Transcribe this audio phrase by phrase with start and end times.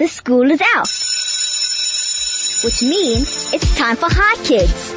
[0.00, 0.88] the school is out.
[2.64, 4.94] Which means it's time for Chai Kids.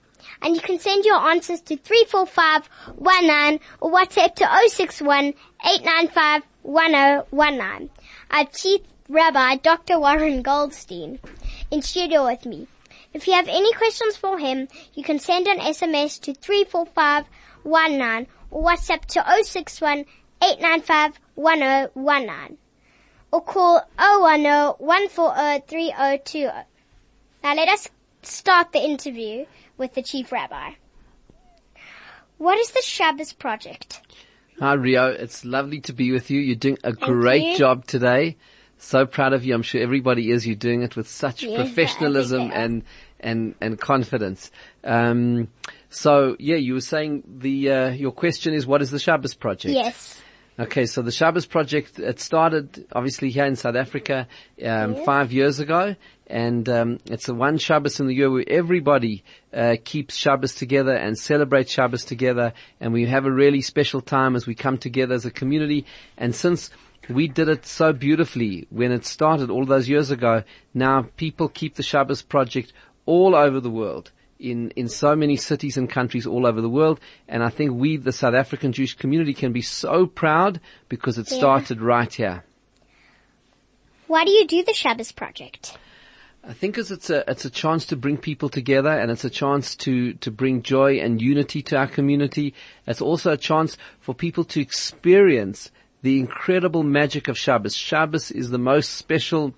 [0.43, 5.33] And you can send your answers to 34519 or WhatsApp to 061
[5.65, 7.89] 895 1019.
[8.29, 9.99] Our Chief Rabbi Dr.
[9.99, 11.19] Warren Goldstein
[11.71, 12.67] in studio with me.
[13.13, 18.63] If you have any questions for him, you can send an SMS to 34519 or
[18.63, 20.05] WhatsApp to 061
[20.41, 22.57] 895 1019
[23.31, 24.43] or call 010
[24.77, 26.45] 140 3020.
[27.43, 27.89] Now let us
[28.23, 29.45] start the interview
[29.77, 30.71] with the Chief Rabbi.
[32.37, 34.01] What is the Shabbos Project?
[34.59, 36.39] Hi Rio, it's lovely to be with you.
[36.39, 37.57] You're doing a great you.
[37.57, 38.37] job today.
[38.77, 39.55] So proud of you.
[39.55, 40.45] I'm sure everybody is.
[40.45, 42.63] You're doing it with such Yes, professionalism I think they are.
[42.63, 42.83] and,
[43.19, 44.51] and, and confidence.
[44.83, 45.47] Um,
[45.89, 49.73] so yeah, you were saying the, uh, your question is what is the Shabbos project?
[49.73, 50.21] Yes.
[50.59, 54.27] Okay, so the Shabbos project, it started obviously here in South Africa,
[54.63, 55.95] um, five years ago.
[56.27, 60.93] And, um, it's the one Shabbos in the year where everybody, uh, keeps Shabbos together
[60.93, 62.53] and celebrates Shabbos together.
[62.79, 65.87] And we have a really special time as we come together as a community.
[66.17, 66.69] And since
[67.09, 71.75] we did it so beautifully when it started all those years ago, now people keep
[71.75, 72.73] the Shabbos project
[73.07, 74.11] all over the world
[74.43, 76.99] in, in so many cities and countries all over the world.
[77.27, 80.59] And I think we, the South African Jewish community, can be so proud
[80.89, 81.37] because it Yeah.
[81.37, 82.43] started right here.
[84.07, 85.77] Why do you do the Shabbos Project?
[86.45, 89.29] I think as it's a, it's a chance to bring people together and it's a
[89.29, 92.53] chance to, to bring joy and unity to our community.
[92.85, 95.71] It's also a chance for people to experience
[96.01, 97.77] the incredible magic of Shabbos.
[97.77, 99.53] Shabbos is the most special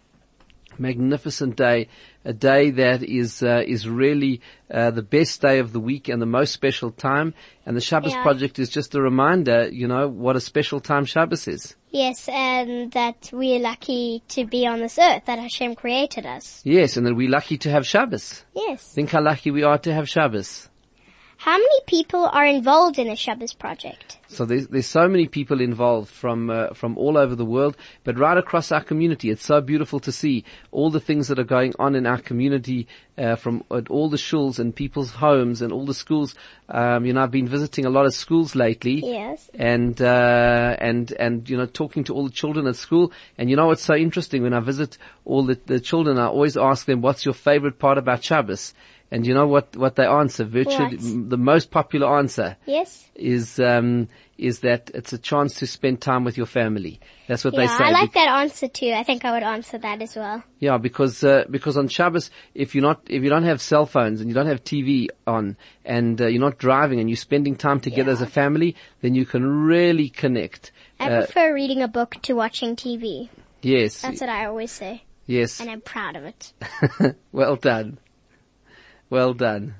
[0.79, 1.87] magnificent day,
[2.23, 4.41] a day that is uh, is really
[4.71, 7.33] uh, the best day of the week and the most special time.
[7.65, 8.21] And the Shabbos Yeah.
[8.23, 11.75] project is just a reminder, you know, what a special time Shabbos is.
[11.91, 16.61] Yes, and that we're lucky to be on this earth, that Hashem created us.
[16.65, 18.43] Yes, and that we're lucky to have Shabbos.
[18.53, 18.91] Yes.
[18.93, 20.69] Think how lucky we are to have Shabbos.
[21.45, 24.17] How many people are involved in the Shabbos Project?
[24.27, 28.17] So there's, there's so many people involved from uh, from all over the world, but
[28.17, 29.29] right across our community.
[29.29, 32.87] It's so beautiful to see all the things that are going on in our community,
[33.15, 36.33] uh, from at all the shuls and people's homes and all the schools.
[36.67, 39.01] Um, you know, I've been visiting a lot of schools lately.
[39.03, 39.47] Yes.
[39.53, 43.11] And, uh, and, and, you know, talking to all the children at school.
[43.37, 44.41] And you know what's so interesting?
[44.41, 47.99] When I visit all the, the children, I always ask them, what's your favorite part
[47.99, 48.73] about Shabbos?
[49.11, 50.43] And you know what, what they answer?
[50.43, 51.29] Virtually, What?
[51.29, 53.07] the most popular answer Yes?
[53.15, 56.99] is, um, is that it's a chance to spend time with your family.
[57.27, 57.83] That's what they Yeah, say.
[57.85, 58.91] I like that answer too.
[58.91, 60.43] I think I would answer that as well.
[60.59, 64.19] yeah, because uh, because on Shabbos, if you're not if you don't have cell phones
[64.21, 65.55] and you don't have TV on
[65.85, 69.25] and uh, you're not driving and you're spending time together as a family, then you
[69.25, 70.71] can really connect.
[70.99, 73.29] I Uh, prefer reading a book to watching TV.
[73.61, 75.03] yes, That's what I always say.
[75.25, 75.59] yes.
[75.61, 76.53] And I'm proud of it.
[77.31, 77.99] well done,
[79.09, 79.75] well done.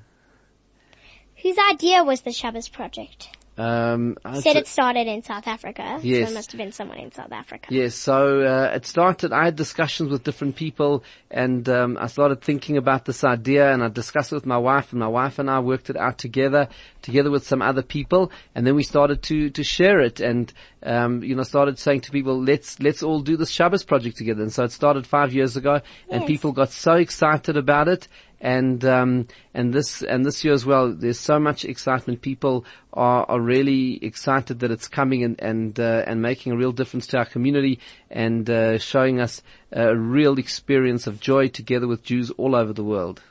[1.42, 3.28] Whose idea was the Shabbos Project?
[3.58, 5.98] Um, said it started in South Africa.
[6.02, 6.26] Yes.
[6.26, 7.68] So it must have been someone in South Africa.
[7.70, 9.32] Yes, so uh, it started.
[9.32, 13.82] I had discussions with different people, and um, I started thinking about this idea, and
[13.82, 16.68] I discussed it with my wife, and my wife and I worked it out together,
[17.00, 20.52] together with some other people, and then we started to to share it, and
[20.82, 24.42] um, you know, started saying to people, let's let's all do this Shabbos project together.
[24.42, 25.80] And so it started five years ago,
[26.10, 26.28] and Yes.
[26.28, 28.06] people got so excited about it,
[28.40, 30.92] and um, and this and this year as well.
[30.92, 32.20] There's so much excitement.
[32.20, 36.72] People are, are really excited that it's coming and and uh, and making a real
[36.72, 37.80] difference to our community
[38.10, 39.42] and uh, showing us
[39.72, 43.22] a real experience of joy together with Jews all over the world.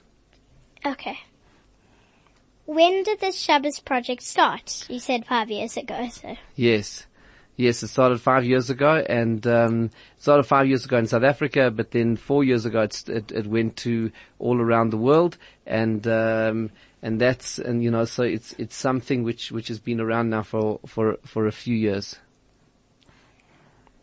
[0.86, 1.18] Okay.
[2.66, 4.86] When did this Shabbos project start?
[4.90, 6.36] You said five years ago, so.
[6.56, 7.06] Yes.
[7.58, 11.72] Yes, it started five years ago and, um, started five years ago in South Africa,
[11.72, 16.06] but then four years ago it's, it, it went to all around the world and,
[16.08, 16.70] um,
[17.02, 20.44] and that's, and you know, so it's, it's something which, which has been around now
[20.44, 22.18] for, for, for a few years.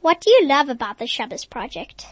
[0.01, 2.07] What do you love about the Shabbos project?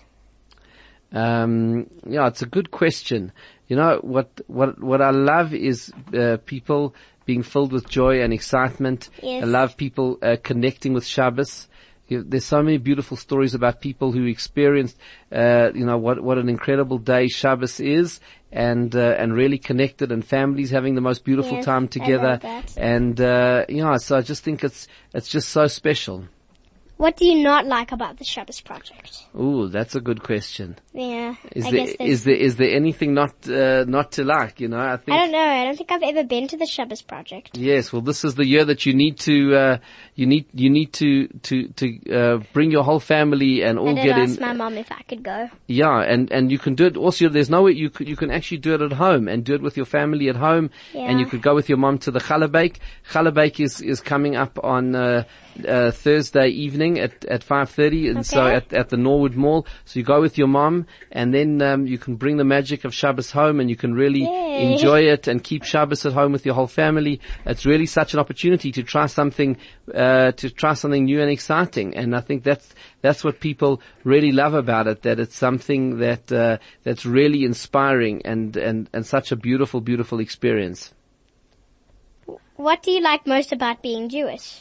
[1.13, 3.33] Um, yeah, it's a good question.
[3.67, 6.95] You know, what, what, what I love is, uh, people
[7.31, 9.09] being filled with joy and excitement.
[9.23, 9.44] Yes.
[9.44, 11.69] I love people, uh, connecting with Shabbos.
[12.09, 14.97] There's so many beautiful stories about people who experienced,
[15.31, 18.19] uh, you know, what, what an incredible day Shabbos is
[18.50, 22.41] and, uh, and really connected and families having the most beautiful Yes, time together.
[22.77, 26.25] And, uh, yeah, so I just think it's, it's just so special.
[27.00, 29.25] What do you not like about the Shabbos project?
[29.35, 30.76] Ooh, that's a good question.
[30.93, 34.69] Yeah, Is I there, is there, is there anything not, uh, not to like, you
[34.69, 34.79] know?
[34.79, 35.17] I think.
[35.17, 35.38] I don't know.
[35.38, 37.56] I don't think I've ever been to the Shabbos project.
[37.56, 39.79] Yes, well, this is the year that you need to, uh,
[40.14, 43.94] you need, you need to, to, to, uh, bring your whole family and all I
[43.94, 44.43] did get ask in.
[44.43, 45.49] my mom if I could go.
[45.69, 48.31] Yeah, and, and you can do it also, there's no way you could, you can
[48.31, 51.08] actually do it at home and do it with your family at home yeah.
[51.08, 52.79] and you could go with your mom to the challah bake.
[53.11, 55.25] Challah bake is, is coming up on, uh,
[55.67, 59.67] uh, Thursday evening at, at 5.30 and so at, at the Norwood Mall.
[59.85, 62.95] So you go with your mom and then, um, you can bring the magic of
[62.95, 64.73] Shabbos home and you can really Yay.
[64.73, 67.21] enjoy it and keep Shabbos at home with your whole family.
[67.47, 69.57] It's really such an opportunity to try something,
[69.95, 71.97] uh, to try something new and exciting.
[71.97, 76.33] And I think that's, that's what people really love about it, that it's something that,
[76.33, 80.93] uh, that's really inspiring and, and, and such a beautiful, beautiful experience.
[82.57, 84.61] What do you like most about being Jewish?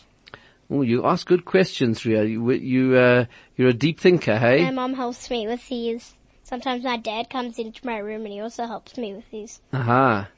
[0.72, 2.24] Oh, you ask good questions, Ria.
[2.24, 3.26] You, you, uh,
[3.56, 4.64] you're a deep thinker, hey?
[4.66, 6.14] My mom helps me with these.
[6.44, 9.62] Sometimes my dad comes into my room and he also helps me with these.
[9.74, 10.30] Aha.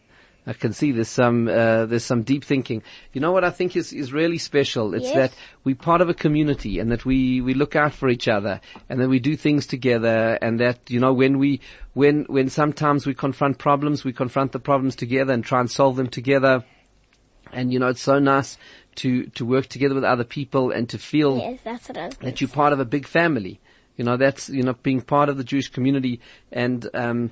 [0.48, 2.81] I can see there's some, uh, there's some deep thinking.
[3.13, 4.95] You know what I think is, is really special?
[4.95, 5.16] It's Yes.
[5.16, 8.60] that we're part of a community and that we, we look out for each other
[8.89, 11.60] and that we do things together and that, you know, when we,
[11.94, 15.95] when, when sometimes we confront problems, we confront the problems together and try and solve
[15.98, 16.63] them together.
[17.53, 18.57] And you know, it's so nice
[18.95, 21.88] to, to work together with other people and to feel Yes,
[22.19, 23.59] that you're part of a big family.
[23.98, 26.19] You know, that's, you know, being part of the Jewish community
[26.51, 27.31] and, um,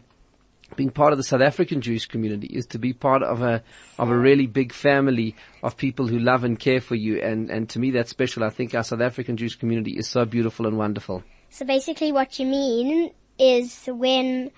[0.76, 3.64] being part of the South African Jewish community is to be part of a,
[3.98, 7.20] of a really big family of people who love and care for you.
[7.20, 8.44] And, and to me that's special.
[8.44, 11.24] I think our South African Jewish community is so beautiful and wonderful.
[11.50, 14.52] So basically what you mean is when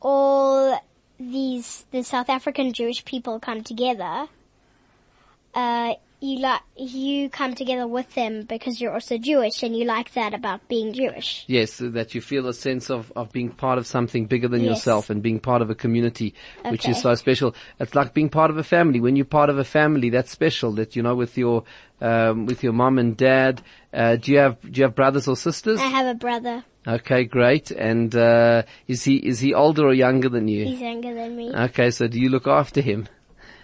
[0.00, 0.80] all
[1.20, 4.26] these, the South African Jewish people come together,
[5.56, 10.12] uh, you like, you come together with them because you're also Jewish and you like
[10.12, 11.44] that about being Jewish.
[11.46, 14.70] Yes, that you feel a sense of, of being part of something bigger than Yes.
[14.70, 16.34] yourself and being part of a community,
[16.68, 17.54] which is so special.
[17.80, 19.00] It's like being part of a family.
[19.00, 20.72] When you're part of a family, that's special.
[20.72, 21.64] That you know, with your
[22.00, 23.62] um, with your mom and dad.
[23.92, 25.80] Uh, do you have do you have brothers or sisters?
[25.80, 26.64] I have a brother.
[26.86, 27.70] Okay, great.
[27.70, 30.66] And uh, is he is he older or younger than you?
[30.66, 31.54] He's younger than me.
[31.54, 33.08] Okay, so do you look after him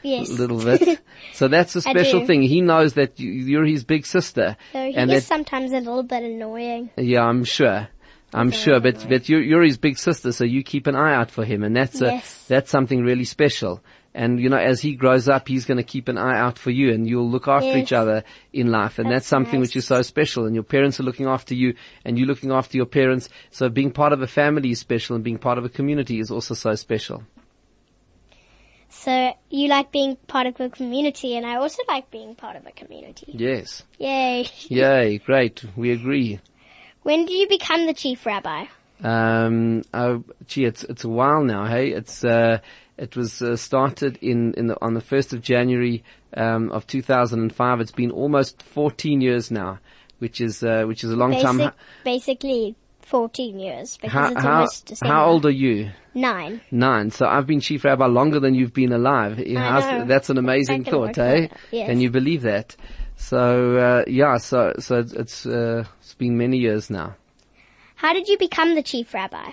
[0.02, 0.28] yes.
[0.30, 1.00] a little bit?
[1.32, 2.42] so that's a special thing.
[2.42, 6.02] He knows that you, you're his big sister, So he and is sometimes a little
[6.02, 6.90] bit annoying.
[6.96, 7.88] yeah, I'm sure.
[8.34, 11.30] I'm sure, but but you're you're his big sister, so you keep an eye out
[11.30, 12.44] for him, and that's Yes.
[12.46, 13.82] a that's something really special.
[14.14, 16.70] And you know, as he grows up, he's going to keep an eye out for
[16.70, 17.76] you, and you'll look after Yes.
[17.76, 19.68] each other in life, and that's, That's something nice.
[19.68, 20.46] which is so special.
[20.46, 21.74] And your parents are looking after you,
[22.06, 23.28] and you're looking after your parents.
[23.50, 26.30] So being part of a family is special, and being part of a community is
[26.30, 27.24] also so special.
[29.04, 32.64] So you like being part of a community and I also like being part of
[32.66, 33.32] a community.
[33.36, 33.82] Yes.
[33.98, 34.46] Yay.
[34.68, 35.18] Yay!
[35.18, 35.64] Great.
[35.74, 36.38] We agree.
[37.02, 38.66] When did you become the chief rabbi?
[39.02, 41.66] Um, oh, gee, it's it's a while now.
[41.66, 42.58] Hey, it's uh,
[42.96, 46.04] it was uh, started in in the, on the first of January
[46.36, 47.80] um, of 2005.
[47.80, 49.80] It's been almost 14 years now,
[50.20, 51.72] which is uh, which is a long time.
[52.04, 52.76] Basically
[53.12, 55.14] 14 years because How, it's almost December.
[55.14, 55.90] how old are you?
[56.14, 56.62] Nine.
[56.70, 57.10] Nine.
[57.10, 59.36] So I've been chief rabbi longer than you've been alive.
[59.36, 60.06] How's- know.
[60.06, 61.48] That's an amazing thought, eh?
[61.70, 61.88] Yes.
[61.90, 62.74] Can you believe that?
[63.16, 67.16] So, uh, yeah, so, so it's, it's, uh, it's been many years now.
[67.96, 69.50] How did you become the chief rabbi?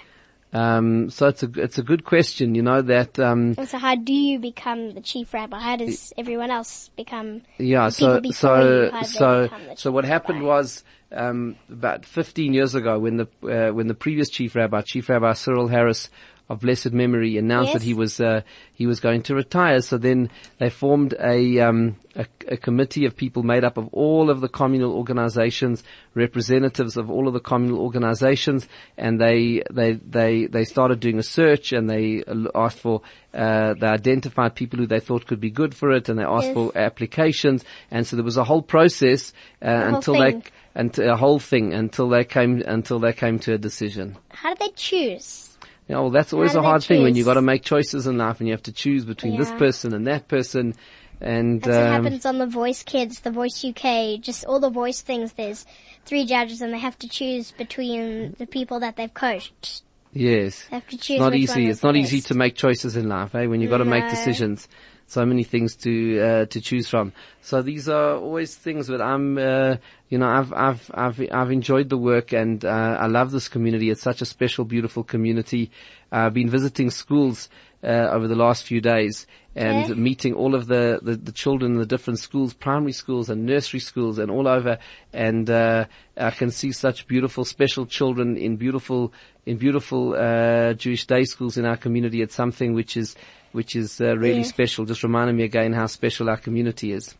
[0.54, 4.14] Um, so it's a, it's a good question, you know, that, um, Also, how do
[4.14, 5.60] you become the chief rabbi?
[5.60, 7.42] How does everyone else become?
[7.58, 10.48] Yeah, so so you, how did they so so what happened rabbi?
[10.48, 15.08] was um, about 15 years ago when the uh, when the previous chief rabbi, Chief
[15.10, 16.10] Rabbi Cyril Harris
[16.50, 18.42] of blessed memory, announced that he was uh,
[18.74, 19.82] he was going to retire.
[19.82, 24.30] So then they formed a, um, a a committee of people made up of all
[24.30, 25.84] of the communal organizations,
[26.16, 31.24] representatives of all of the communal organizations, and they they they they started doing a
[31.24, 32.24] search and they
[32.56, 33.02] asked for
[33.34, 36.48] uh, they identified people who they thought could be good for it, and they asked
[36.48, 36.54] Yes.
[36.54, 40.40] for applications, and so there was a whole process uh, whole until thing.
[40.40, 44.18] they and a whole thing until they came until they came to a decision.
[44.30, 45.49] How did they choose?
[45.90, 48.40] Yeah, well, that's always a hard thing when you've got to make choices in life,
[48.40, 50.76] and you have to choose between this person and that person,
[51.20, 54.70] and That's what um, happens on the Voice Kids, the Voice UK, just all the
[54.70, 55.34] voice things.
[55.34, 55.66] There's
[56.06, 59.82] three judges and they have to choose between the people that they've coached.
[60.14, 61.68] yes, They have to choose it's not easy.
[61.68, 63.48] It's not the easy to make choices in life, eh?
[63.48, 64.68] When you've got to make decisions,
[65.12, 67.14] so many things to uh, to choose from.
[67.42, 69.78] So these are always things that I'm, uh,
[70.10, 73.90] you know, I've I've I've I've enjoyed the work, and uh, I love this community.
[73.90, 75.72] It's such a special, beautiful community.
[76.12, 77.50] Uh, I've been visiting schools
[77.84, 81.78] uh, over the last few days and meeting all of the, the, the children in
[81.80, 84.78] the different schools, primary schools and nursery schools and all over.
[85.12, 89.12] And uh, I can see such beautiful, special children in beautiful
[89.46, 92.22] in beautiful uh, Jewish day schools in our community.
[92.22, 93.16] It's something which is
[93.52, 94.44] which is uh, really Yeah.
[94.48, 94.86] special.
[94.86, 97.16] Just reminding me again how special our community is.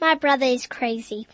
[0.00, 1.26] My brother is crazy.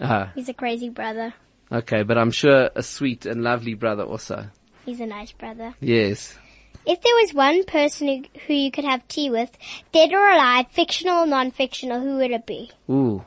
[0.00, 1.32] Ah, He's a crazy brother.
[1.70, 4.48] okay, but I'm sure a sweet and lovely brother also.
[4.84, 5.74] He's a nice brother.
[5.80, 6.36] Yes.
[6.86, 9.50] If there was one person who, who you could have tea with,
[9.92, 12.70] dead or alive, fictional or non-fictional, who would it be?
[12.88, 13.24] Ooh.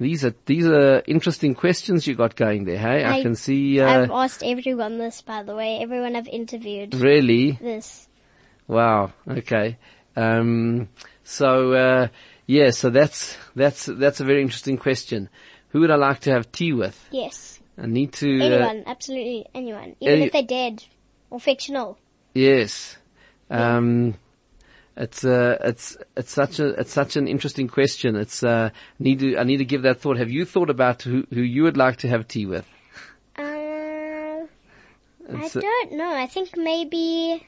[0.00, 2.78] These are these are interesting questions you got going there.
[2.78, 3.80] Hey, I, I- can see.
[3.80, 5.78] I've Uh, asked everyone this, by the way.
[5.82, 8.06] Everyone I've interviewed really, this.
[8.68, 9.12] Wow.
[9.28, 9.76] Okay.
[10.14, 10.88] Um,
[11.24, 12.08] so uh,
[12.46, 12.70] yeah.
[12.70, 15.28] So that's that's that's a very interesting question.
[15.70, 16.96] Who would I like to have tea with?
[17.10, 17.58] Yes.
[17.76, 18.28] I need to.
[18.40, 19.96] Uh, Anyone, absolutely anyone.
[20.00, 20.84] Even Any- if they're dead
[21.30, 21.98] or fictional.
[22.38, 22.96] Yes.
[23.50, 24.14] Um,
[24.96, 28.16] it's uh, it's it's such a it's such an interesting question.
[28.16, 30.18] It's uh, need to I need to give that thought.
[30.18, 32.66] Have you thought about who who you would like to have tea with?
[33.36, 34.46] Uh, I
[35.28, 36.12] It's, don't know.
[36.14, 37.46] I think maybe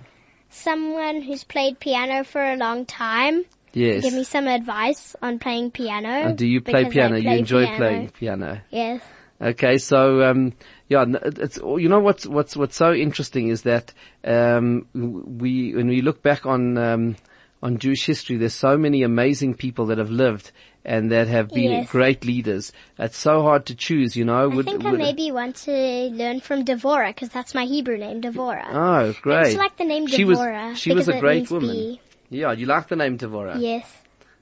[0.49, 3.45] someone who's played piano for a long time.
[3.73, 4.03] yes.
[4.05, 6.31] Give me some advice on playing piano.
[6.31, 7.17] Uh, do you play piano?
[7.17, 7.77] you enjoy piano.
[7.79, 8.61] playing piano.
[8.71, 9.01] Yes.
[9.43, 10.53] Okay, so um,
[10.91, 13.95] yeah, it's you know what's what's what's so interesting is that
[14.25, 17.17] um, we when we look back on um,
[17.63, 20.51] on Jewish history, there's so many amazing people that have lived
[20.85, 21.91] and that have been Yes.
[21.91, 22.73] great leaders.
[22.99, 24.51] It's so hard to choose, you know.
[24.51, 25.73] I think I maybe want to
[26.11, 28.67] learn from Devorah because that's my Hebrew name, Devorah.
[28.73, 29.45] oh, I great!
[29.45, 31.71] just like the name she was Devorah she was a great woman.
[31.71, 32.01] bee.
[32.31, 33.61] Yeah, you like the name Devorah.
[33.61, 33.87] Yes.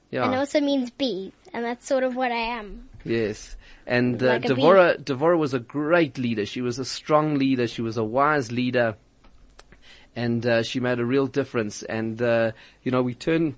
[0.09, 0.25] yeah.
[0.25, 2.89] And also means bee, and that's sort of what I am.
[3.03, 3.55] Yes.
[3.89, 4.43] And uh, Like.
[4.43, 6.45] Devorah, Devorah was a great leader.
[6.45, 7.67] She was a strong leader.
[7.67, 8.95] She was a wise leader.
[10.15, 11.81] And uh, she made a real difference.
[11.81, 12.51] And, uh,
[12.83, 13.55] you know, we turn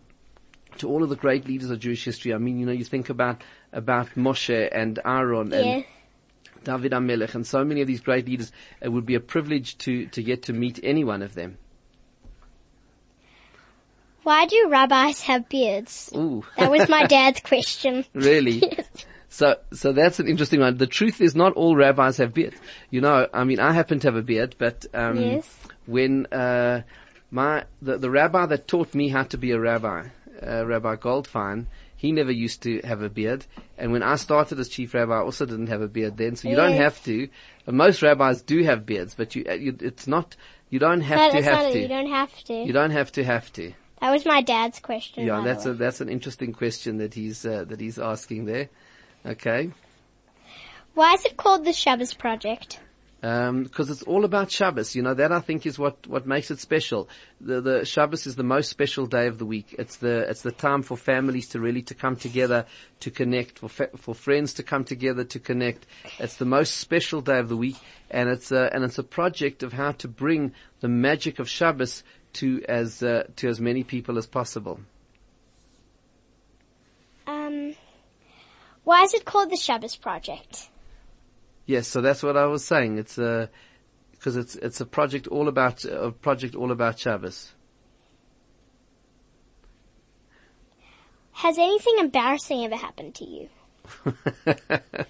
[0.78, 2.34] to all of the great leaders of Jewish history.
[2.34, 3.42] I mean, you know, you think about,
[3.74, 5.86] about Moshe and Aaron and Yes.
[6.64, 8.54] David HaMelech and so many of these great leaders.
[8.82, 11.58] It would be a privilege to, to get to meet any one of them.
[14.24, 16.10] Why do rabbis have beards?
[16.16, 16.46] Ooh.
[16.58, 18.06] That was my dad's question.
[18.14, 18.62] Really?
[19.32, 20.76] So, so that's an interesting one.
[20.76, 22.58] The truth is not all rabbis have beards.
[22.90, 25.58] You know, I mean, I happen to have a beard, but, um, Yes.
[25.86, 26.82] when, uh,
[27.32, 30.08] my, the, the rabbi that taught me how to be a rabbi,
[30.46, 33.46] uh, Rabbi Goldfein, he never used to have a beard.
[33.78, 36.36] And when I started as chief rabbi, I also didn't have a beard then.
[36.36, 37.30] So you don't have to.
[37.68, 40.36] Most rabbis do have beards, but you, uh, you it's not,
[40.70, 41.80] you don't have No, to have not to.
[41.80, 42.54] You don't have to.
[42.54, 43.72] You don't have to have to.
[44.02, 45.26] That was my dad's question.
[45.26, 48.68] Yeah, that's a, that's an interesting question that he's, uh, that he's asking there.
[49.26, 49.72] Okay.
[50.94, 52.80] Why is it called the Shabbos Project?
[53.24, 54.96] Um, because it's all about Shabbos.
[54.96, 57.08] You know, that I think is what, what makes it special.
[57.40, 59.76] The, the Shabbos is the most special day of the week.
[59.78, 62.66] It's the, it's the time for families to really to come together,
[63.02, 65.86] to connect, for, fa- for friends to come together, to connect.
[66.18, 67.78] It's the most special day of the week,
[68.10, 72.04] and it's a, and it's a project of how to bring the magic of Shabbos
[72.34, 74.80] to as, uh, to as many people as possible.
[77.28, 77.76] Um,
[78.92, 80.70] why is it called the Shabbos Project?
[81.66, 82.98] Yes, so that's what I was saying.
[82.98, 83.48] It's uh,
[84.12, 87.54] because it's it's a project all about a project all about Shabbos.
[91.32, 93.50] Has anything embarrassing ever happened to you?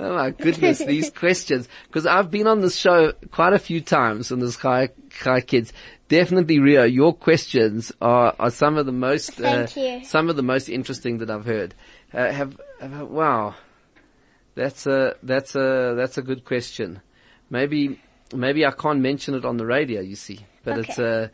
[0.00, 1.68] Oh my goodness, these questions.
[1.86, 5.72] Because I've been on this show quite a few times on this Chai, Chai Kids.
[6.08, 10.04] Definitely, Rio, your questions are, are some of the most, uh, Thank you.
[10.04, 11.74] some of the most interesting that I've heard.
[12.12, 13.54] Uh, have, have, wow.
[14.54, 17.00] That's a, that's a, that's a good question.
[17.48, 18.00] Maybe,
[18.34, 20.40] maybe I can't mention it on the radio, you see.
[20.64, 21.28] But it's, uh,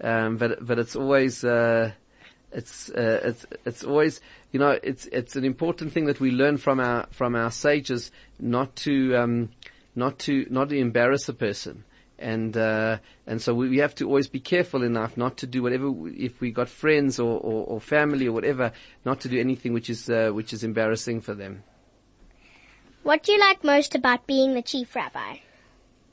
[0.00, 1.92] um, but, but it's always, uh,
[2.52, 4.20] it's, uh, it's, it's always,
[4.52, 8.10] you know, it's, it's an important thing that we learn from our, from our sages
[8.38, 9.50] not to, um,
[9.94, 11.84] not to, not to embarrass a person.
[12.24, 15.62] And, uh, and so we, we have to always be careful enough not to do
[15.62, 18.72] whatever, if we got friends or, or, or family or whatever,
[19.04, 21.62] not to do anything which is, uh, which is embarrassing for them.
[23.02, 25.36] What do you like most about being the chief rabbi?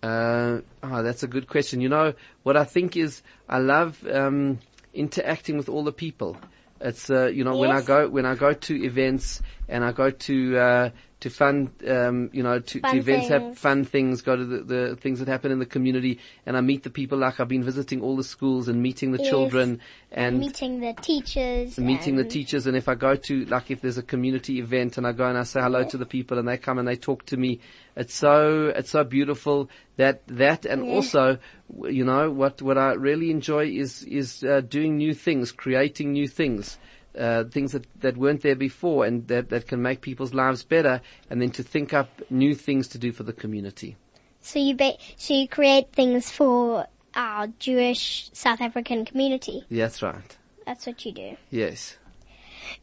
[0.03, 1.79] Uh, oh, that's a good question.
[1.79, 2.13] You know,
[2.43, 4.59] what I think is I love, um,
[4.93, 6.35] interacting with all the people.
[6.81, 9.41] It's, uh, you know, when I go, when I go to events
[9.71, 10.89] and I go to, uh,
[11.21, 13.59] to fun, um, you know, to, to events, have things.
[13.59, 16.83] fun things, go to the, the things that happen in the community and I meet
[16.83, 19.29] the people like I've been visiting all the schools and meeting the Yes.
[19.29, 19.79] children
[20.11, 21.77] and Meeting the teachers.
[21.77, 25.05] meeting the teachers and if I go to like if there's a community event and
[25.07, 27.25] I go and I say hello to the people and they come and they talk
[27.27, 27.59] to me
[27.95, 31.37] it's so it's so beautiful that that and also
[31.85, 36.27] you know what what I really enjoy is is uh, doing new things creating new
[36.27, 36.79] things
[37.17, 41.01] uh, things that, that weren't there before and that, that can make people's lives better
[41.29, 43.97] and then to think up new things to do for the community.
[44.41, 49.65] So you ba- so you create things for our Jewish South African community.
[49.69, 50.37] That's right.
[50.65, 51.37] That's what you do.
[51.49, 51.97] Yes.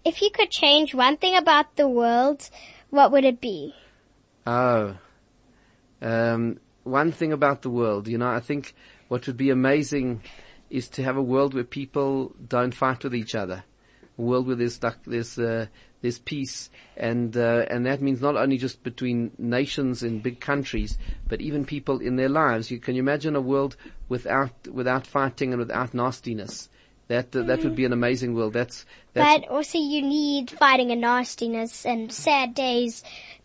[0.05, 2.49] If you could change one thing about the world,
[2.91, 3.75] what would it be?
[4.47, 4.97] Oh.
[6.01, 8.75] Um, one thing about the world, you know, I think
[9.09, 10.23] what would be amazing
[10.71, 13.65] is to have a world where people don't fight with each other.
[14.19, 15.67] World where there's there's, uh,
[16.03, 20.99] there's peace and, uh, and that means not only just between nations in big countries,
[21.29, 22.71] but even people in their lives.
[22.71, 23.77] You can you imagine a world
[24.09, 26.69] without, without fighting and without nastiness.
[27.09, 28.53] That, uh, that would be an amazing world.
[28.53, 33.03] That's, that's, But also you need fighting and nastiness and sad days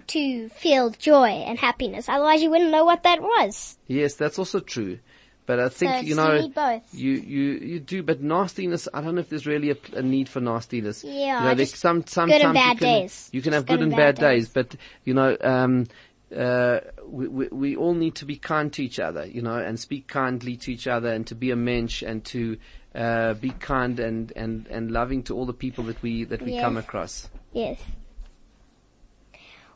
[0.07, 2.09] to feel joy and happiness.
[2.09, 3.77] Otherwise you wouldn't know what that was.
[3.87, 4.99] Yes, that's also true.
[5.45, 6.51] But I think, So- you know,
[6.93, 10.29] you you, you, do, but nastiness, I don't know if there's really a, a need
[10.29, 11.03] for nastiness.
[11.03, 13.29] Yeah, you know, there's some, good and bad you can, days.
[13.33, 15.87] You can Just have good and bad days, but, you know, um,
[16.35, 19.77] uh, we, we, we all need to be kind to each other, you know, and
[19.79, 22.57] speak kindly to each other and to be a mensch and to,
[22.95, 26.53] uh, be kind and, and, and loving to all the people that we, that we
[26.53, 26.63] Yes.
[26.63, 27.29] come across.
[27.51, 27.81] Yes.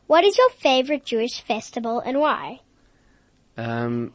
[0.06, 2.60] What is your favorite Jewish festival and why?
[3.58, 4.14] Um,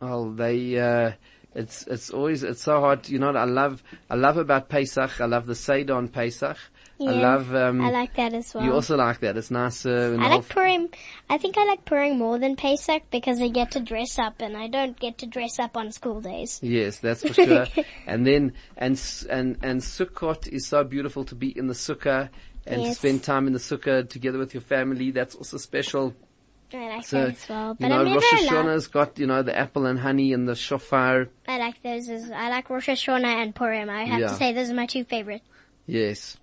[0.00, 1.12] well, they, uh,
[1.54, 5.20] it's, it's always, it's so hard, you know what I love, I love about Pesach,
[5.20, 6.56] I love the Seder on Pesach.
[7.00, 8.64] I Yeah, love, um, I like that as well.
[8.64, 10.88] you also like that, it's nice, when I like Purim.
[11.30, 14.56] I think I like Purim more than Pesach because I get to dress up and
[14.56, 16.60] I don't get to dress up on school days.
[16.62, 17.66] Yes, that's for sure.
[18.06, 22.28] and then, and, and, and Sukkot is so beautiful to be in the Sukkah
[22.66, 22.98] and Yes.
[22.98, 25.10] spend time in the Sukkah together with your family.
[25.10, 26.14] That's also special.
[26.74, 27.74] I like So, that as well.
[27.78, 28.32] But you know, Rosh.
[28.32, 31.28] Hashanah's got, you know, the apple and honey and the shofar.
[31.48, 32.08] I like those.
[32.08, 33.88] As, I like Rosh Hashanah and Purim.
[33.90, 34.28] I have Yeah.
[34.28, 35.42] to say those are my two favorite.
[35.86, 36.36] Yes.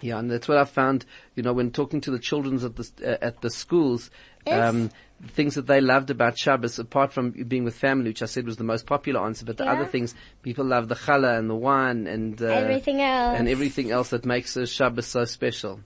[0.00, 2.90] Yeah, and that's what I found, you know, when talking to the children at the,
[3.04, 4.10] uh, at the schools,
[4.46, 4.90] um,
[5.26, 8.56] things that they loved about Shabbos, apart from being with family, which I said was
[8.56, 9.72] the most popular answer, but the Yeah.
[9.72, 13.38] other things, people love the challah and the wine and, uh, Everything else.
[13.38, 15.80] and everything else that makes a Shabbos so special.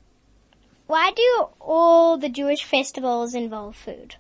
[0.87, 4.17] Why do all the Jewish festivals involve food?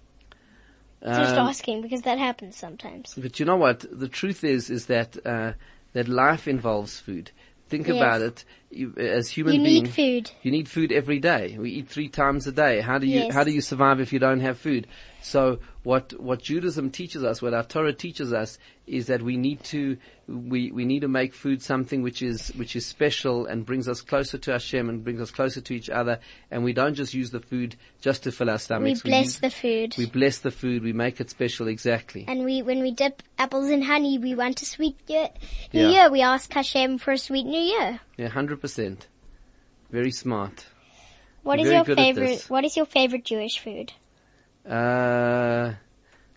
[1.04, 3.14] Just Um, asking because that happens sometimes.
[3.16, 3.84] But you know what?
[3.90, 5.52] The truth is, is that, uh,
[5.92, 7.32] that life involves food.
[7.68, 7.96] Think Yes.
[7.96, 8.44] about it.
[8.70, 9.66] You, as human beings.
[9.66, 10.30] You need beings, food.
[10.42, 11.56] You need food every day.
[11.58, 12.80] We eat three times a day.
[12.80, 13.32] How do you, Yes.
[13.32, 14.86] how do you survive if you don't have food?
[15.22, 19.62] So what, what Judaism teaches us, what our Torah teaches us is that we need
[19.64, 23.88] to, we, we need to make food something which is, which is special and brings
[23.88, 26.18] us closer to Hashem and brings us closer to each other.
[26.50, 29.04] And we don't just use the food just to fill our stomachs.
[29.04, 29.94] We bless use- the food.
[29.96, 30.82] we bless the food.
[30.82, 32.24] We make it special exactly.
[32.26, 35.28] and we, when we dip apples in honey, we want a sweet year,
[35.72, 35.90] new Yeah.
[35.90, 36.10] year.
[36.10, 38.00] We ask Hashem for a sweet new year.
[38.16, 39.06] Yeah, hundred percent.
[39.90, 40.66] Very smart.
[41.44, 43.92] What is your favorite, what is your favorite Jewish food?
[44.68, 45.74] Uh,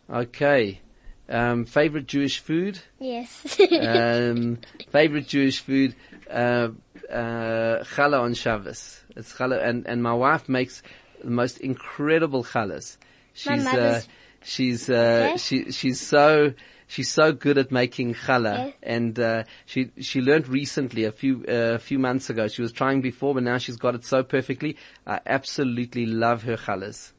[0.09, 0.81] okay.
[1.27, 2.79] Um, favorite Jewish food?
[2.99, 3.59] Yes.
[3.59, 4.59] um,
[4.91, 5.95] favorite Jewish food,
[6.29, 6.69] uh,
[7.09, 9.01] uh, challah on Shabbos.
[9.15, 10.83] It's challah, and, and my wife makes
[11.23, 12.97] the most incredible challahs.
[13.33, 14.01] She's, My uh,
[14.43, 15.37] She's, uh, Okay.
[15.37, 16.53] she, she's so,
[16.85, 18.67] she's so good at making challah.
[18.67, 18.71] Yeah.
[18.83, 22.47] And, uh, she, she learned recently, a few, uh, a few months ago.
[22.47, 24.77] She was trying before, but now she's got it so perfectly.
[25.07, 27.13] I absolutely love her challahs.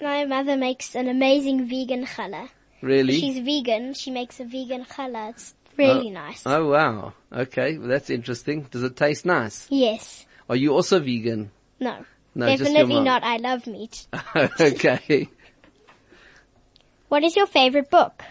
[0.00, 2.48] My mother makes an amazing vegan challah.
[2.80, 3.18] Really?
[3.20, 3.94] She's vegan.
[3.94, 5.30] She makes a vegan challah.
[5.30, 6.42] It's really nice.
[6.46, 7.14] Oh wow.
[7.32, 7.78] Okay.
[7.78, 8.62] Well, that's interesting.
[8.70, 9.66] Does it taste nice?
[9.70, 10.26] yes.
[10.48, 11.50] Are you also vegan?
[11.80, 12.04] No.
[12.34, 13.22] No, Definitely not.
[13.22, 14.06] I love meat.
[14.60, 15.28] okay.
[17.08, 18.22] What is your favorite book?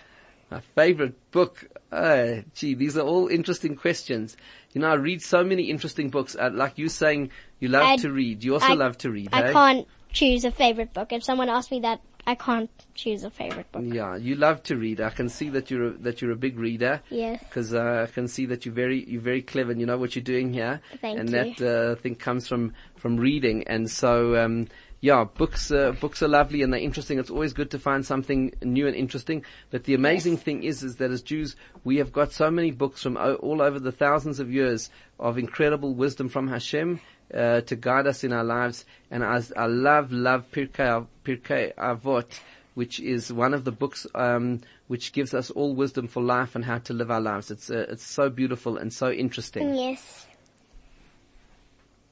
[0.52, 1.66] My favorite book.
[1.92, 4.36] Uh, gee, these are all interesting questions.
[4.74, 6.36] You know, I read so many interesting books.
[6.36, 8.44] Uh, like you saying, you love I- to read.
[8.44, 9.30] You also I- love to read.
[9.32, 9.54] I hey?
[9.54, 11.12] can't choose a favorite book.
[11.12, 13.84] If someone asks me that, I can't choose a favorite book.
[13.86, 15.02] Yeah, you love to read.
[15.02, 17.02] I can see that you're a, that you're a big reader.
[17.10, 17.44] Yes.
[17.44, 20.16] Because uh, I can see that you're very you're very clever and you know what
[20.16, 20.80] you're doing here.
[21.02, 21.36] Thank and you.
[21.36, 23.68] that uh, thing comes from from reading.
[23.68, 24.68] And so um,
[25.02, 27.20] yeah, books uh, books are lovely and they're interesting.
[27.20, 29.44] It's always good to find something new and interesting.
[29.70, 33.04] But the amazing thing is is that as Jews we have got so many books
[33.04, 37.02] from all over the thousands of years of incredible wisdom from Hashem.
[37.34, 42.28] Uh, to guide us in our lives, and I, I love, love Pirkei, Pirkei Avot,
[42.76, 46.64] which is one of the books um, which gives us all wisdom for life and
[46.66, 47.50] how to live our lives.
[47.50, 49.74] It's uh, it's so beautiful and so interesting.
[49.74, 50.28] Yes.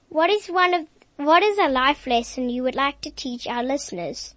[0.09, 3.63] What is one of what is a life lesson you would like to teach our
[3.63, 4.35] listeners?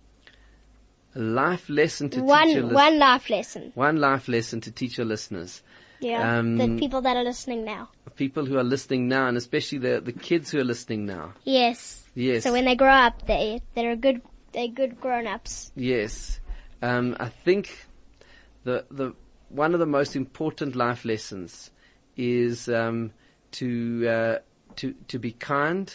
[1.14, 3.72] A life lesson to teach your one one life lesson.
[3.74, 5.62] one life lesson to teach your listeners,
[6.04, 6.38] Yeah.
[6.38, 7.88] Um, the people that are listening now.
[8.16, 11.32] people who are listening now, and especially the the kids who are listening now.
[11.44, 12.04] Yes.
[12.14, 15.72] Yes, So when they grow up, they they're good they're good grown ups.
[15.74, 16.38] yes.
[16.80, 17.88] Um, I think
[18.64, 19.14] the the
[19.48, 21.70] one of the most important life lessons
[22.16, 23.12] is um,
[23.52, 24.38] to uh,
[24.76, 25.94] to to be kind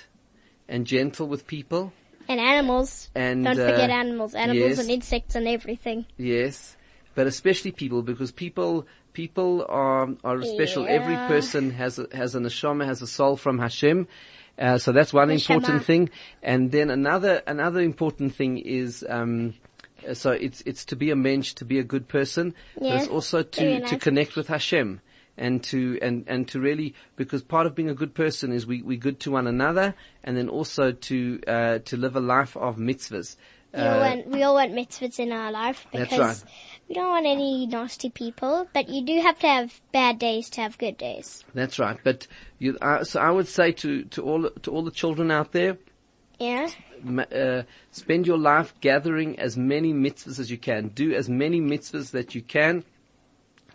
[0.68, 1.94] and gentle with people.
[2.28, 3.10] And animals.
[3.16, 4.36] And Don't uh, forget animals.
[4.36, 4.80] Animals yes.
[4.80, 6.06] and insects and everything.
[6.18, 6.78] Yes,
[7.16, 10.86] but especially people because people people are are special.
[10.88, 14.08] Every person has a, has a neshama, has a soul from Hashem.
[14.58, 15.56] Uh, so that's one Neshama.
[15.56, 16.10] important thing.
[16.44, 19.06] And then another another important thing is.
[19.08, 19.54] Um,
[20.08, 23.08] uh, so it's it's to be a mensch, to be a good person, but it's
[23.08, 25.02] also to very to connect with Hashem
[25.38, 28.82] and to and and to really because part of being a good person is we
[28.82, 32.78] we good to one another and then also to uh, to live a life of
[32.78, 33.36] mitzvahs.
[33.74, 36.52] We all Uh, want we all want mitzvahs in our life That's because right.
[36.90, 38.68] We don't want any nasty people.
[38.74, 41.46] But you do have to have bad days to have good days.
[41.54, 41.98] That's right.
[42.04, 45.52] But you, uh, so I would say to, to all to all the children out
[45.52, 45.78] there,
[46.40, 46.70] Yeah.
[47.32, 50.90] uh, spend your life gathering as many mitzvahs as you can.
[50.90, 52.84] Do as many mitzvahs that you can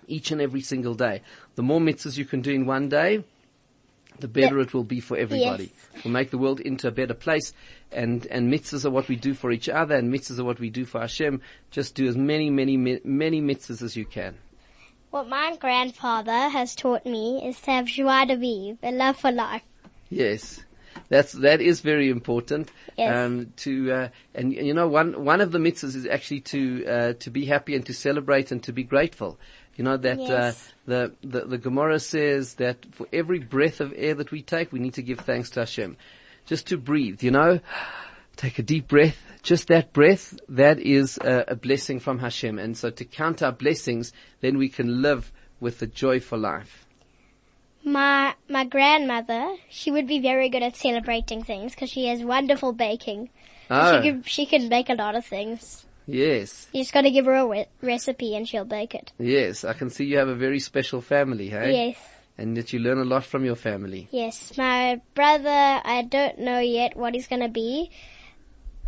[0.06, 1.22] each and every single day.
[1.54, 3.24] The more mitzvahs you can do in one day,
[4.20, 5.72] the better it will be for everybody.
[6.04, 7.52] We'll make the world into a better place.
[7.92, 10.70] And, and mitzvahs are what we do for each other and mitzvahs are what we
[10.70, 11.40] do for Hashem.
[11.70, 14.36] Just do as many, many, many mitzvahs as you can.
[15.10, 19.30] What my grandfather has taught me is to have joie de vivre, a love for
[19.30, 19.62] life.
[20.10, 20.60] Yes.
[21.08, 22.70] That's, that is very important.
[22.96, 23.14] Yes.
[23.14, 27.12] Um, to, uh, and you know, one, one of the mitzvahs is actually to, uh,
[27.14, 29.38] to be happy and to celebrate and to be grateful.
[29.76, 30.30] You know, that, Yes.
[30.30, 34.72] uh, the, the, the Gemara says that for every breath of air that we take,
[34.72, 35.96] we need to give thanks to Hashem.
[36.46, 37.60] Just to breathe, you know,
[38.36, 39.16] take a deep breath.
[39.42, 42.58] Just that breath, that is a, a blessing from Hashem.
[42.58, 46.86] And so to count our blessings, then we can live with a joyful life.
[47.86, 52.72] My my grandmother, she would be very good at celebrating things because she has wonderful
[52.72, 53.28] baking.
[53.70, 55.83] Oh, She could she can bake a lot of things.
[56.06, 56.68] Yes.
[56.72, 59.12] You just got to give her a re- recipe and she'll bake it.
[59.18, 61.88] Yes, I can see you have a very special family, hey?
[61.88, 61.96] Yes.
[62.36, 64.08] And that you learn a lot from your family.
[64.10, 65.48] Yes, my brother,
[65.84, 67.90] I don't know yet what he's gonna be.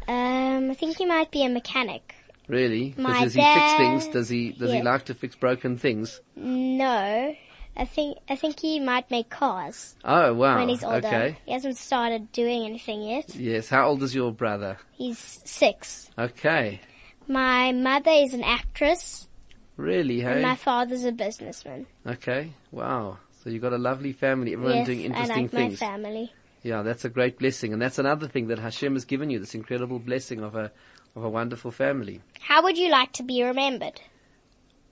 [0.08, 2.14] Um, I think he might be a mechanic.
[2.48, 2.90] Really?
[2.90, 4.08] Because My does he fix things?
[4.08, 6.20] Does he, does he like to fix broken things?
[6.36, 7.34] No,
[7.76, 10.58] I think I think he might make cars Oh, wow.
[10.58, 10.98] when he's older.
[11.06, 11.36] Okay.
[11.44, 13.34] He hasn't started doing anything yet.
[13.34, 13.68] Yes.
[13.68, 14.78] How old is your brother?
[14.92, 16.08] He's six.
[16.18, 16.80] Okay.
[17.28, 19.28] My mother is an actress,
[19.76, 20.32] Really, hey?
[20.32, 21.86] and my father's a businessman.
[22.06, 22.52] Okay.
[22.70, 23.18] Wow.
[23.42, 25.80] So you've got a lovely family, everyone yes, doing I interesting like things.
[25.80, 26.32] my family.
[26.62, 27.72] Yeah, that's a great blessing.
[27.72, 30.72] And that's another thing that Hashem has given you, this incredible blessing of a,
[31.14, 32.20] of a wonderful family.
[32.40, 34.00] How would you like to be remembered?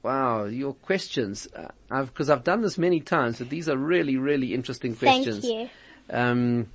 [0.02, 1.48] Wow, your questions.
[1.56, 5.40] Uh, I've, I've done this many times, but these are really, really interesting questions.
[5.40, 5.70] Thank
[6.10, 6.16] you.
[6.16, 6.68] Um,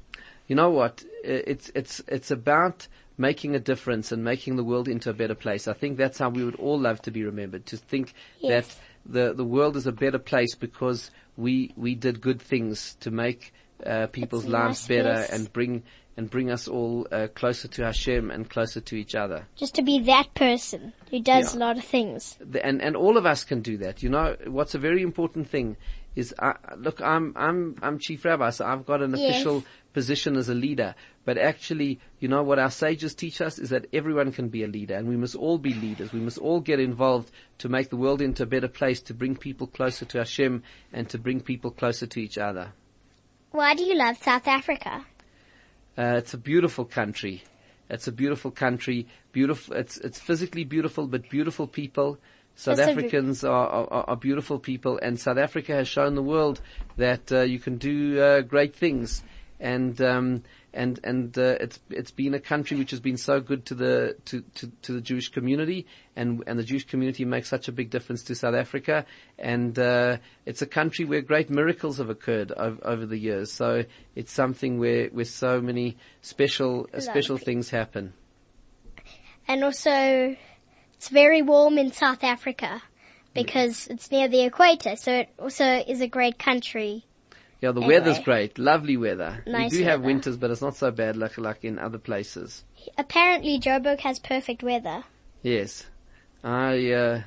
[0.48, 1.04] you know what?
[1.24, 2.88] It's it's it's about
[3.20, 5.68] making a difference and making the world into a better place.
[5.68, 7.66] I think that's how we would all love to be remembered.
[7.68, 8.68] To think Yes.
[9.06, 13.12] that the the world is a better place because we we did good things to
[13.12, 13.54] make
[13.86, 15.30] uh, people's It's lives nice better place.
[15.30, 15.84] and bring
[16.18, 19.48] and bring us all uh, closer to Hashem and closer to each other.
[19.56, 21.58] Just to be that person who does Yeah.
[21.58, 22.38] a lot of things.
[22.42, 24.02] The- and and all of us can do that.
[24.04, 25.78] You know, what's a very important thing
[26.16, 29.22] is, uh, look, I'm I'm I'm chief rabbi, so I've got an Yes.
[29.22, 30.96] official position as a leader.
[31.26, 34.68] But actually, you know what our sages teach us is that everyone can be a
[34.68, 36.12] leader, and we must all be leaders.
[36.12, 39.36] We must all get involved to make the world into a better place, to bring
[39.36, 42.74] people closer to Hashem, and to bring people closer to each other.
[43.52, 45.06] Why do you love South Africa?
[45.98, 47.44] Uh, it's a beautiful country.
[47.90, 49.08] It's a beautiful country.
[49.32, 49.76] Beautiful.
[49.76, 52.18] It's it's physically beautiful, but beautiful people.
[52.60, 56.16] South That's a ve- Africans are, are, are beautiful people, and South Africa has shown
[56.16, 56.60] the world
[56.98, 59.24] that uh, you can do uh, great things.
[59.62, 60.44] And um,
[60.74, 64.18] and and uh, it's it's been a country which has been so good to the
[64.26, 67.92] to, to, to the Jewish community, and and the Jewish community makes such a big
[67.92, 69.06] difference to South Africa.
[69.38, 73.54] And uh, it's a country where great miracles have occurred over, over the years.
[73.54, 78.12] So it's something where where so many special uh, special things happen.
[79.48, 80.36] And also,
[81.00, 82.82] it's very warm in South Africa
[83.34, 87.06] because it's near the equator, so it also is a great country.
[87.62, 87.96] Yeah, the Anyway.
[87.96, 89.42] weather's great, lovely weather.
[89.48, 92.66] Nice we do have winters, but it's not so bad like like in other places.
[92.98, 95.06] Apparently, Joburg has perfect weather.
[95.42, 95.86] Yes,
[96.44, 97.22] I, uh,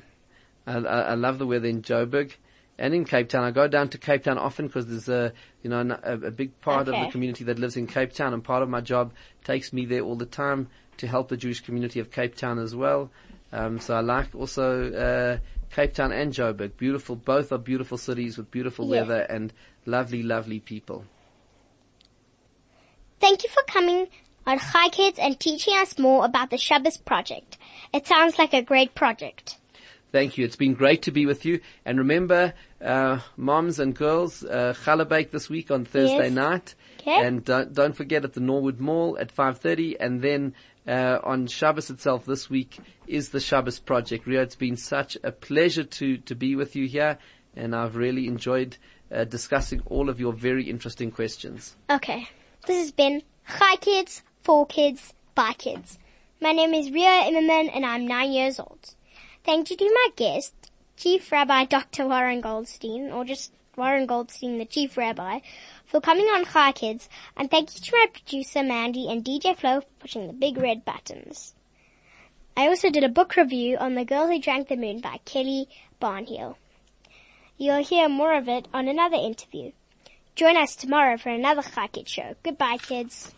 [0.67, 2.33] I I love the weather in Joburg
[2.77, 3.43] and in Cape Town.
[3.43, 5.33] I go down to Cape Town often because there's a
[5.63, 8.43] you know a, a big part of the community that lives in Cape Town, and
[8.43, 11.99] part of my job takes me there all the time to help the Jewish community
[11.99, 13.09] of Cape Town as well.
[13.53, 15.37] Um, so I like also uh,
[15.73, 16.75] Cape Town and Joburg.
[16.75, 19.07] Beautiful, both are beautiful cities with beautiful Yes.
[19.07, 19.53] weather and
[19.85, 21.05] lovely, lovely people.
[23.19, 24.07] Thank you for coming
[24.45, 27.57] on Chai Kids and teaching us more about the Shabbos project.
[27.93, 29.57] It sounds like a great project.
[30.11, 30.45] Thank you.
[30.45, 31.61] It's been great to be with you.
[31.85, 36.31] And remember, uh, moms and girls, uh, challah bake this week on Thursday Yes.
[36.33, 36.75] night.
[36.99, 37.15] Okay.
[37.25, 39.95] And don't, don't forget at the Norwood Mall at 5.30.
[39.99, 40.53] And then,
[40.87, 44.27] uh, on Shabbos itself this week is the Shabbos project.
[44.27, 47.17] Rio, it's been such a pleasure to, to be with you here.
[47.55, 48.77] And I've really enjoyed,
[49.11, 51.75] uh, discussing all of your very interesting questions.
[51.89, 52.27] Okay.
[52.65, 55.99] This has been Chai Kids, For Kids, By Kids.
[56.41, 58.95] My name is Ria Immerman and I'm nine years old.
[59.45, 60.53] Thank you to my guest,
[60.97, 62.07] Chief Rabbi Dr.
[62.07, 65.39] Warren Goldstein, or just Warren Goldstein, the Chief Rabbi,
[65.85, 69.81] for coming on Chai Kids, and thank you to my producer Mandy and DJ Flo
[69.81, 71.53] for pushing the big red buttons.
[72.55, 75.67] I also did a book review on The Girl Who Drank the Moon by Kelly
[76.01, 76.55] Barnhill.
[77.57, 79.71] You'll hear more of it on another interview.
[80.35, 82.35] Join us tomorrow for another Chai Kids show.
[82.43, 83.33] Goodbye, kids.